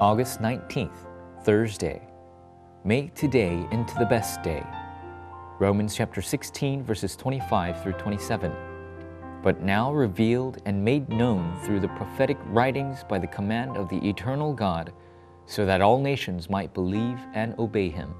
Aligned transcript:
August 0.00 0.40
19th, 0.40 1.06
Thursday. 1.44 2.00
Make 2.84 3.14
today 3.14 3.66
into 3.70 3.94
the 3.98 4.06
best 4.06 4.42
day. 4.42 4.64
Romans 5.58 5.94
chapter 5.94 6.22
16, 6.22 6.82
verses 6.82 7.14
25 7.16 7.82
through 7.82 7.92
27. 7.92 8.50
But 9.42 9.60
now 9.60 9.92
revealed 9.92 10.62
and 10.64 10.82
made 10.82 11.10
known 11.10 11.54
through 11.62 11.80
the 11.80 11.88
prophetic 11.88 12.38
writings 12.46 13.04
by 13.10 13.18
the 13.18 13.26
command 13.26 13.76
of 13.76 13.90
the 13.90 13.98
eternal 14.08 14.54
God, 14.54 14.94
so 15.44 15.66
that 15.66 15.82
all 15.82 16.00
nations 16.00 16.48
might 16.48 16.72
believe 16.72 17.18
and 17.34 17.54
obey 17.58 17.90
him. 17.90 18.14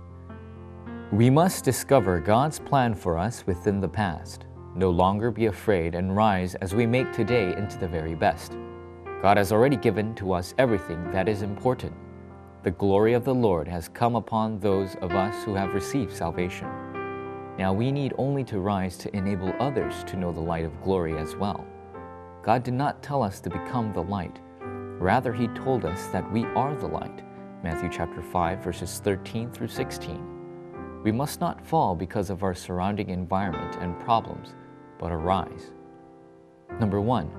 We 1.13 1.31
must 1.31 1.65
discover 1.65 2.21
God's 2.21 2.59
plan 2.59 2.95
for 2.95 3.17
us 3.17 3.47
within 3.47 3.81
the 3.81 3.89
past, 3.89 4.45
no 4.75 4.91
longer 4.91 5.31
be 5.31 5.47
afraid, 5.47 5.95
and 5.95 6.15
rise 6.15 6.57
as 6.57 6.75
we 6.75 6.85
make 6.85 7.11
today 7.15 7.55
into 7.57 7.79
the 7.79 7.89
very 7.89 8.15
best. 8.15 8.59
God 9.23 9.37
has 9.37 9.53
already 9.53 9.77
given 9.77 10.15
to 10.15 10.33
us 10.33 10.55
everything 10.57 11.11
that 11.11 11.29
is 11.29 11.43
important. 11.43 11.93
The 12.63 12.71
glory 12.71 13.13
of 13.13 13.23
the 13.23 13.35
Lord 13.35 13.69
has 13.69 13.87
come 13.87 14.17
upon 14.17 14.59
those 14.59 14.95
of 15.03 15.13
us 15.13 15.45
who 15.45 15.55
have 15.55 15.75
received 15.75 16.17
salvation. 16.17 16.67
Now 17.59 17.75
we 17.75 17.93
need 17.93 18.15
only 18.17 18.45
to 18.45 18.61
rise 18.61 18.97
to 18.97 19.15
enable 19.15 19.55
others 19.61 20.05
to 20.05 20.17
know 20.17 20.33
the 20.33 20.41
light 20.41 20.65
of 20.65 20.83
glory 20.83 21.19
as 21.19 21.37
well. 21.37 21.67
God 22.43 22.63
did 22.63 22.73
not 22.73 23.03
tell 23.03 23.23
us 23.23 23.41
to 23.41 23.51
become 23.51 23.93
the 23.93 24.03
light. 24.03 24.41
Rather, 24.63 25.35
He 25.35 25.49
told 25.49 25.85
us 25.85 26.07
that 26.07 26.33
we 26.33 26.47
are 26.47 26.75
the 26.75 26.89
light. 26.89 27.23
Matthew 27.63 27.91
chapter 27.93 28.23
5, 28.23 28.65
verses 28.65 29.03
13 29.05 29.51
through 29.51 29.69
16. 29.69 31.03
We 31.05 31.13
must 31.13 31.43
not 31.43 31.67
fall 31.67 31.95
because 31.95 32.31
of 32.31 32.43
our 32.43 32.55
surrounding 32.55 33.11
environment 33.11 33.77
and 33.83 34.01
problems, 34.01 34.55
but 34.99 35.13
arise. 35.13 35.73
Number 36.79 37.03
one, 37.03 37.31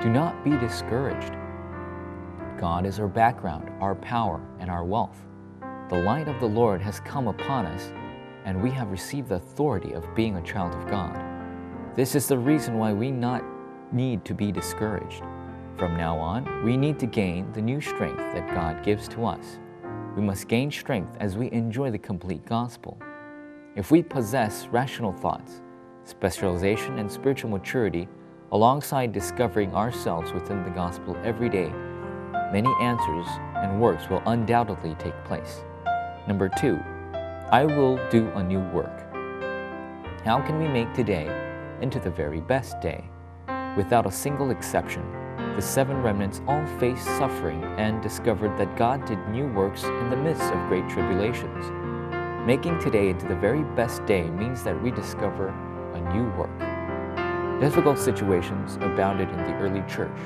do 0.00 0.08
not 0.08 0.42
be 0.42 0.56
discouraged. 0.56 1.34
God 2.58 2.86
is 2.86 2.98
our 2.98 3.08
background, 3.08 3.70
our 3.82 3.94
power, 3.94 4.40
and 4.58 4.70
our 4.70 4.82
wealth. 4.82 5.26
The 5.90 5.98
light 5.98 6.26
of 6.26 6.40
the 6.40 6.48
Lord 6.48 6.80
has 6.80 7.00
come 7.00 7.28
upon 7.28 7.66
us, 7.66 7.92
and 8.46 8.62
we 8.62 8.70
have 8.70 8.90
received 8.90 9.28
the 9.28 9.34
authority 9.34 9.92
of 9.92 10.14
being 10.14 10.36
a 10.36 10.42
child 10.42 10.74
of 10.74 10.88
God. 10.88 11.22
This 11.96 12.14
is 12.14 12.26
the 12.26 12.38
reason 12.38 12.78
why 12.78 12.94
we 12.94 13.10
not 13.10 13.44
need 13.92 14.24
to 14.24 14.32
be 14.32 14.50
discouraged. 14.50 15.22
From 15.76 15.98
now 15.98 16.16
on, 16.16 16.64
we 16.64 16.78
need 16.78 16.98
to 17.00 17.06
gain 17.06 17.52
the 17.52 17.60
new 17.60 17.80
strength 17.80 18.18
that 18.32 18.54
God 18.54 18.82
gives 18.82 19.06
to 19.08 19.26
us. 19.26 19.58
We 20.16 20.22
must 20.22 20.48
gain 20.48 20.70
strength 20.70 21.14
as 21.20 21.36
we 21.36 21.50
enjoy 21.52 21.90
the 21.90 21.98
complete 21.98 22.46
gospel. 22.46 22.98
If 23.76 23.90
we 23.90 24.02
possess 24.02 24.66
rational 24.68 25.12
thoughts, 25.12 25.60
specialization, 26.04 26.98
and 26.98 27.10
spiritual 27.10 27.50
maturity, 27.50 28.08
alongside 28.52 29.12
discovering 29.12 29.72
ourselves 29.74 30.32
within 30.32 30.64
the 30.64 30.70
gospel 30.70 31.16
every 31.22 31.48
day, 31.48 31.70
many 32.52 32.68
answers 32.80 33.26
and 33.56 33.80
works 33.80 34.08
will 34.10 34.22
undoubtedly 34.26 34.94
take 34.96 35.14
place. 35.24 35.62
Number 36.26 36.48
two, 36.48 36.78
I 37.52 37.64
will 37.64 38.00
do 38.10 38.28
a 38.30 38.42
new 38.42 38.60
work. 38.70 39.06
How 40.24 40.40
can 40.40 40.58
we 40.58 40.66
make 40.66 40.92
today 40.94 41.28
into 41.80 42.00
the 42.00 42.10
very 42.10 42.40
best 42.40 42.80
day? 42.80 43.04
Without 43.76 44.06
a 44.06 44.12
single 44.12 44.50
exception, 44.50 45.02
the 45.54 45.62
seven 45.62 46.02
remnants 46.02 46.40
all 46.48 46.66
faced 46.78 47.04
suffering 47.04 47.62
and 47.78 48.02
discovered 48.02 48.56
that 48.58 48.76
God 48.76 49.04
did 49.06 49.18
new 49.28 49.46
works 49.46 49.84
in 49.84 50.10
the 50.10 50.16
midst 50.16 50.42
of 50.42 50.68
great 50.68 50.88
tribulations. 50.88 51.66
Making 52.46 52.80
today 52.80 53.10
into 53.10 53.28
the 53.28 53.36
very 53.36 53.62
best 53.76 54.04
day 54.06 54.28
means 54.30 54.64
that 54.64 54.80
we 54.82 54.90
discover 54.90 55.48
a 55.94 56.14
new 56.14 56.30
work. 56.36 56.69
Difficult 57.60 57.98
situations 57.98 58.76
abounded 58.76 59.28
in 59.28 59.36
the 59.36 59.52
early 59.58 59.82
church, 59.86 60.16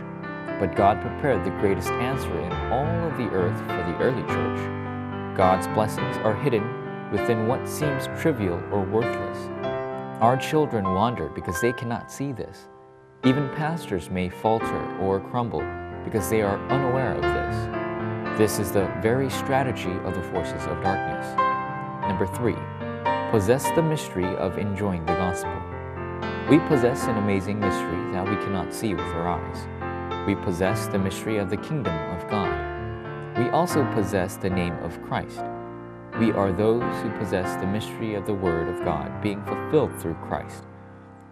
but 0.61 0.77
God 0.77 1.01
prepared 1.01 1.45
the 1.45 1.51
greatest 1.59 1.89
answer 1.91 2.31
in 2.39 2.53
all 2.71 3.09
of 3.11 3.19
the 3.19 3.29
earth 3.35 3.59
for 3.59 3.67
the 3.67 3.99
early 3.99 4.23
church. 4.23 5.37
God's 5.37 5.67
blessings 5.75 6.17
are 6.19 6.37
hidden 6.37 6.63
within 7.11 7.49
what 7.49 7.69
seems 7.69 8.07
trivial 8.21 8.63
or 8.71 8.85
worthless. 8.85 9.49
Our 10.23 10.37
children 10.37 10.85
wander 10.85 11.29
because 11.29 11.61
they 11.61 11.73
cannot 11.73 12.13
see 12.13 12.31
this. 12.31 12.69
Even 13.25 13.51
pastors 13.57 14.11
may 14.11 14.29
falter 14.29 14.99
or 15.01 15.19
crumble 15.19 15.65
because 16.05 16.31
they 16.31 16.43
are 16.43 16.65
unaware 16.69 17.17
of 17.17 17.23
this. 17.23 18.39
This 18.39 18.61
is 18.61 18.71
the 18.71 18.87
very 19.03 19.29
strategy 19.29 19.91
of 20.05 20.15
the 20.15 20.23
forces 20.23 20.63
of 20.67 20.81
darkness. 20.85 21.27
Number 22.09 22.29
three, 22.29 22.55
possess 23.33 23.69
the 23.75 23.83
mystery 23.83 24.37
of 24.37 24.57
enjoying 24.57 25.05
the 25.05 25.15
gospel. 25.15 25.74
We 26.51 26.59
possess 26.59 27.05
an 27.05 27.17
amazing 27.17 27.59
mystery 27.59 28.13
that 28.13 28.29
we 28.29 28.37
cannot 28.45 28.75
see 28.75 28.93
with 28.93 29.07
our 29.07 29.29
eyes. 29.29 30.27
We 30.27 30.35
possess 30.35 30.87
the 30.89 30.99
mystery 30.99 31.39
of 31.39 31.49
the 31.49 31.57
kingdom 31.57 31.97
of 32.15 32.29
God. 32.29 33.39
We 33.39 33.49
also 33.49 33.83
possess 33.95 34.37
the 34.37 34.51
name 34.51 34.75
of 34.81 35.03
Christ. 35.05 35.41
We 36.21 36.33
are 36.33 36.53
those 36.53 36.83
who 37.03 37.09
possess 37.19 37.59
the 37.63 37.67
mystery 37.67 38.15
of 38.15 38.27
the 38.27 38.35
Word 38.35 38.69
of 38.69 38.85
God 38.85 39.23
being 39.23 39.43
fulfilled 39.47 39.99
through 39.99 40.19
Christ. 40.29 40.65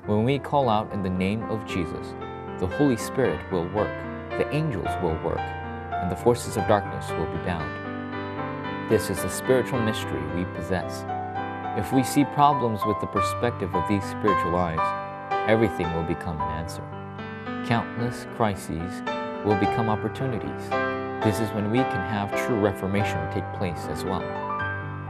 When 0.07 0.25
we 0.25 0.39
call 0.39 0.71
out 0.71 0.91
in 0.95 1.03
the 1.03 1.11
name 1.11 1.43
of 1.43 1.67
Jesus, 1.67 2.15
the 2.59 2.67
Holy 2.67 2.97
Spirit 2.97 3.39
will 3.53 3.69
work, 3.69 3.93
the 4.31 4.51
angels 4.51 4.89
will 5.03 5.19
work, 5.23 5.39
and 5.39 6.11
the 6.11 6.17
forces 6.17 6.57
of 6.57 6.67
darkness 6.67 7.11
will 7.11 7.27
be 7.27 7.45
bound. 7.45 8.91
This 8.91 9.11
is 9.11 9.21
the 9.21 9.29
spiritual 9.29 9.83
mystery 9.83 10.25
we 10.35 10.47
possess. 10.57 11.05
If 11.77 11.93
we 11.93 12.03
see 12.03 12.25
problems 12.25 12.81
with 12.87 12.99
the 13.01 13.07
perspective 13.07 13.75
of 13.75 13.87
these 13.89 14.05
spiritual 14.05 14.57
eyes, 14.57 15.02
everything 15.47 15.93
will 15.95 16.05
become 16.05 16.41
an 16.41 16.49
answer. 16.53 16.83
Countless 17.67 18.27
crises 18.37 19.03
will 19.45 19.57
become 19.57 19.89
opportunities. 19.89 20.69
This 21.25 21.41
is 21.41 21.51
when 21.51 21.71
we 21.71 21.79
can 21.79 22.09
have 22.11 22.31
true 22.47 22.59
reformation 22.59 23.19
take 23.33 23.51
place 23.55 23.87
as 23.91 24.05
well. 24.05 24.23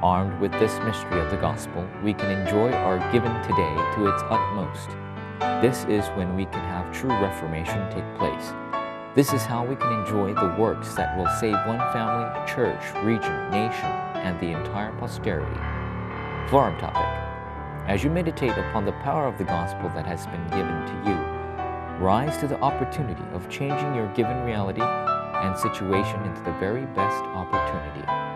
Armed 0.03 0.41
with 0.41 0.53
this 0.53 0.78
mystery 0.81 1.20
of 1.20 1.31
the 1.31 1.37
gospel, 1.37 1.87
we 2.03 2.15
can 2.15 2.31
enjoy 2.31 2.72
our 2.72 2.98
given 3.12 3.32
today 3.43 3.75
to 3.94 4.12
its 4.12 4.22
utmost. 4.25 4.91
This 5.62 5.84
is 5.84 6.06
when 6.16 6.34
we 6.34 6.47
can 6.47 6.64
have 6.64 6.93
true 6.93 7.10
reformation 7.10 7.91
take 7.91 8.19
place. 8.19 8.53
This 9.14 9.32
is 9.32 9.44
how 9.44 9.64
we 9.64 9.76
can 9.76 9.93
enjoy 10.00 10.34
the 10.34 10.56
works 10.59 10.94
that 10.94 11.16
will 11.16 11.28
save 11.38 11.56
one 11.66 11.81
family, 11.93 12.47
church, 12.47 12.82
region, 13.04 13.50
nation, 13.50 13.91
and 14.25 14.41
the 14.41 14.53
entire 14.53 14.93
posterity. 14.99 15.60
Forum 16.50 16.78
topic 16.78 17.21
as 17.88 18.04
you 18.04 18.10
meditate 18.10 18.56
upon 18.56 18.84
the 18.84 18.93
power 18.93 19.26
of 19.26 19.38
the 19.38 19.44
gospel 19.44 19.88
that 19.91 20.06
has 20.06 20.26
been 20.26 20.47
given 20.48 20.87
to 20.87 21.10
you, 21.10 21.16
rise 21.98 22.38
to 22.38 22.47
the 22.47 22.59
opportunity 22.60 23.25
of 23.32 23.48
changing 23.48 23.94
your 23.94 24.06
given 24.15 24.44
reality 24.44 24.81
and 24.81 25.59
situation 25.59 26.22
into 26.22 26.41
the 26.43 26.53
very 26.53 26.87
best 26.87 27.25
opportunity. 27.25 28.31